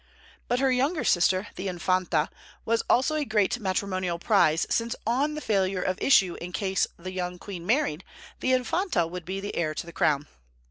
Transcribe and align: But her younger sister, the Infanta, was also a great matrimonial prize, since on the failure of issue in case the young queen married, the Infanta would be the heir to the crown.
But 0.47 0.57
her 0.57 0.71
younger 0.71 1.03
sister, 1.03 1.49
the 1.57 1.67
Infanta, 1.67 2.31
was 2.65 2.81
also 2.89 3.13
a 3.15 3.23
great 3.23 3.59
matrimonial 3.59 4.17
prize, 4.17 4.65
since 4.67 4.95
on 5.05 5.35
the 5.35 5.41
failure 5.41 5.83
of 5.83 6.01
issue 6.01 6.33
in 6.41 6.53
case 6.53 6.87
the 6.97 7.11
young 7.13 7.37
queen 7.37 7.67
married, 7.67 8.03
the 8.39 8.51
Infanta 8.53 9.05
would 9.05 9.25
be 9.25 9.39
the 9.39 9.55
heir 9.55 9.75
to 9.75 9.85
the 9.85 9.93
crown. 9.93 10.25